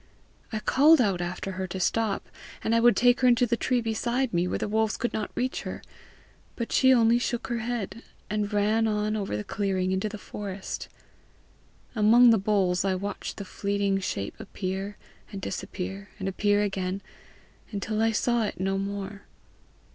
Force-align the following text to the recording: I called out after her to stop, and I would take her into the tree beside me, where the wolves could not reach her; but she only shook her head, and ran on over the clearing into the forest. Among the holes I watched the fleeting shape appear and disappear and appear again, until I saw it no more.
I 0.51 0.57
called 0.57 0.99
out 0.99 1.21
after 1.21 1.51
her 1.51 1.67
to 1.67 1.79
stop, 1.79 2.27
and 2.63 2.73
I 2.73 2.79
would 2.79 2.95
take 2.95 3.19
her 3.21 3.27
into 3.27 3.45
the 3.45 3.55
tree 3.55 3.81
beside 3.81 4.33
me, 4.33 4.47
where 4.47 4.57
the 4.57 4.67
wolves 4.67 4.97
could 4.97 5.13
not 5.13 5.29
reach 5.35 5.61
her; 5.61 5.83
but 6.55 6.71
she 6.71 6.91
only 6.91 7.19
shook 7.19 7.49
her 7.49 7.59
head, 7.59 8.01
and 8.27 8.51
ran 8.51 8.87
on 8.87 9.15
over 9.15 9.37
the 9.37 9.43
clearing 9.43 9.91
into 9.91 10.09
the 10.09 10.17
forest. 10.17 10.89
Among 11.93 12.31
the 12.31 12.41
holes 12.43 12.83
I 12.83 12.95
watched 12.95 13.37
the 13.37 13.45
fleeting 13.45 13.99
shape 13.99 14.39
appear 14.39 14.97
and 15.31 15.39
disappear 15.39 16.09
and 16.17 16.27
appear 16.27 16.63
again, 16.63 17.03
until 17.69 18.01
I 18.01 18.11
saw 18.11 18.41
it 18.45 18.59
no 18.59 18.79
more. 18.79 19.27